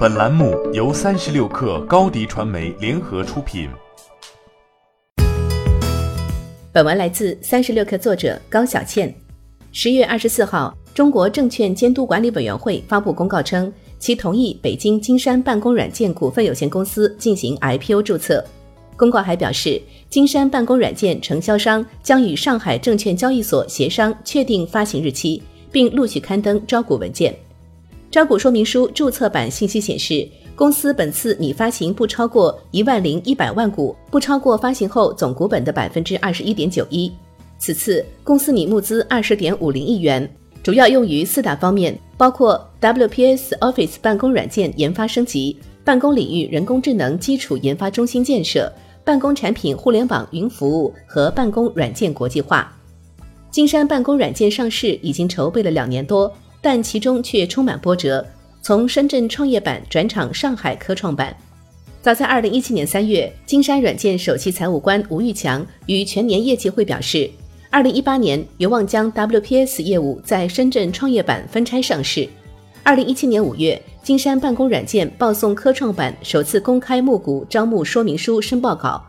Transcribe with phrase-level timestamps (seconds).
[0.00, 3.68] 本栏目由三十六氪高低传媒联合出品。
[6.72, 9.14] 本文来自三十六氪作者高小倩。
[9.72, 18.42] 十月二十四号，中国证券监督管理委员会发布公告称，其同意北京金山办公软件股份有限公司进行 IPO 注册。
[18.96, 19.78] 公告还表示，
[20.08, 27.36] 金山办公软件承销商将与上海证券交易所协商确定发行日期，并陆续刊登招股文件。
[28.10, 37.12] 招股说明书注册版信息显示，公司本次拟发行不超过一万零一百万股，不超过发行后总股本的百分之二十一点九一。
[37.56, 40.28] 此次公司拟募资二十点五零亿元，
[40.60, 48.72] 主要用于四大方面，包括 WPS Office 办公软件研发升级、办公领域人工智能基础研发中心建设、
[49.04, 52.76] 办公产品互联网云服务和办公软件国际化。
[53.52, 56.32] 金山办公软件上市已经筹备了两年多。
[56.60, 58.26] 但其中却充满波折，
[58.62, 61.34] 从深圳创业板转场上海科创板。
[62.02, 67.30] 早在二零一七年三月，金山软件首席财务官吴玉强于全年业绩会表示，
[67.70, 72.28] 二零一八年有望将 WPS 业务在深圳创业板分拆上市。
[72.82, 79.04] 二零一七年五月，金山办公软件报送科创板首次公开募股招募说明书申报稿。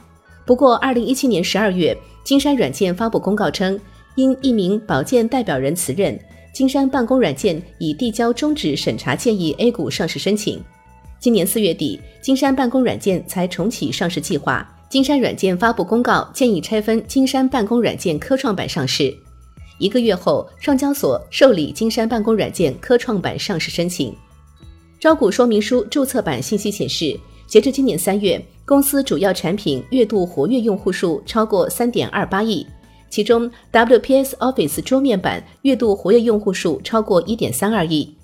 [0.46, 3.80] 不过，二零一七年十二月，金山软件发布公告称，
[4.16, 6.20] 因一名保荐代表人辞任。
[6.54, 10.62] 金山办公软件已递交终止审查建议 A 股上市申请。
[11.20, 14.68] 今年四月底，金山办公软件才重启上市计划。
[14.90, 19.16] 金山软件发布公告，建议拆分金山办公软件科创板上市。
[19.78, 24.14] 一个月后，上交所受理金山办公软件科创板上市申请。
[25.00, 32.68] 招股说明书注册版信息显示，截至今年三月，公司主要产品月度活跃用户数超过三点二八亿。
[33.12, 38.16] 其中，WPS Office 桌面版月度活跃用户数超过1.32亿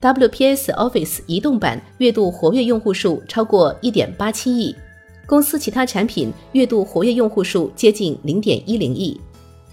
[0.00, 4.76] ，WPS Office 移动版月度活跃用户数超过1.87亿。
[5.26, 9.20] 公司其他产品月度活跃用户数接近0.10亿。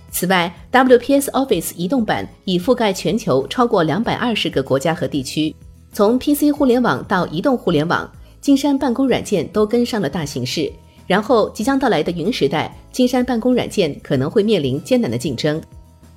[0.09, 5.55] 此外，WPS Office 移动版已覆盖全球超过220个国家和地区。
[5.91, 8.11] 从 PC 互联网到移动互联网，
[8.41, 10.71] 金山办公软件都跟上了大形势。
[11.05, 15.61] 然后，即将到来的云时代，金山办公软件可能会面临艰难的竞争。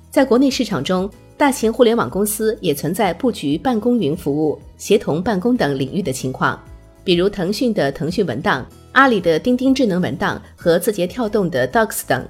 [0.09, 6.59] 在国内市场中，大型互联网公司也存在布局办公云服务、协同办公等领域的情况，
[7.03, 12.27] 比如腾讯的腾讯文档、阿里的钉钉智能文档和字节跳动的 Docs 等。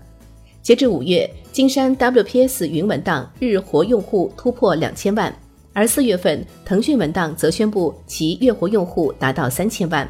[0.62, 5.34] 截至五月，金山 WPS 云文档日活用户突破两千万，
[5.72, 10.10] 而四月份，腾讯文档则宣布其月活用户达到三千万。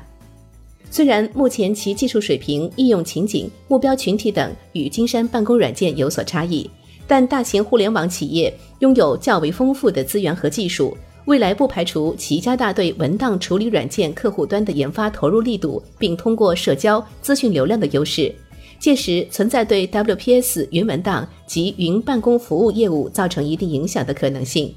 [0.89, 6.67] 虽然目前其技术水平、应用情景、目标群体等与金山办公软件有所差异，
[7.05, 18.33] 但大型互联网企业拥有较为丰富的资源和技术，未来不排除其加大对文档处理软件客户端的研发投入力度，并通过社交资讯流量的优势，
[18.79, 24.73] 届时存在对 WPS 云文档及云办公服务业务造成一定影响的可能性。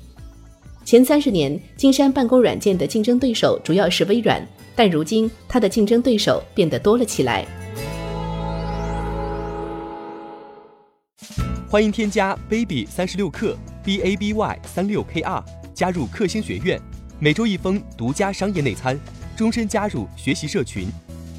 [0.82, 4.44] 前三十年，金山办公软件的竞争对手主要是微软。
[4.74, 7.46] 但如今，它的竞争对手变得多了起来。
[11.68, 16.80] 欢迎添加 baby 三十六克 b a b y 三六 k r 加入克星学院，
[17.20, 18.98] 每周一封独家商业内参，
[19.36, 20.88] 终身加入学习社群，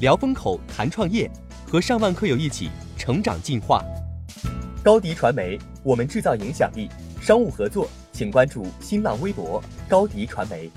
[0.00, 1.28] 聊风口谈创业，
[1.66, 3.84] 和上万课友一起成长进化。
[4.84, 6.88] 高迪传媒，我们制造影响力。
[7.20, 10.70] 商务合作，请关注新浪微博高迪传媒。